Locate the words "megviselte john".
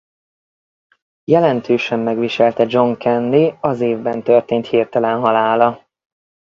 1.99-2.93